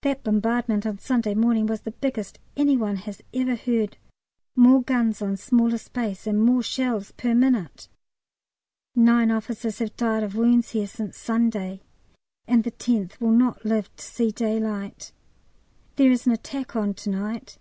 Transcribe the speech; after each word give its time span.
That 0.00 0.24
bombardment 0.24 0.86
on 0.86 0.98
Sunday 0.98 1.34
morning 1.34 1.66
was 1.66 1.82
the 1.82 1.90
biggest 1.90 2.38
any 2.56 2.78
one 2.78 2.96
has 2.96 3.20
ever 3.34 3.54
heard, 3.56 3.98
more 4.54 4.80
guns 4.82 5.20
on 5.20 5.36
smaller 5.36 5.76
space, 5.76 6.26
and 6.26 6.42
more 6.42 6.62
shells 6.62 7.10
per 7.12 7.34
minute. 7.34 7.86
Nine 8.94 9.30
officers 9.30 9.80
have 9.80 9.94
"died 9.94 10.22
of 10.22 10.34
wounds" 10.34 10.70
here 10.70 10.86
since 10.86 11.18
Sunday, 11.18 11.82
and 12.48 12.64
the 12.64 12.70
tenth 12.70 13.20
will 13.20 13.32
not 13.32 13.66
live 13.66 13.94
to 13.96 14.02
see 14.06 14.30
daylight. 14.30 15.12
There 15.96 16.10
is 16.10 16.24
an 16.24 16.32
attack 16.32 16.74
on 16.74 16.94
to 16.94 17.10
night. 17.10 17.58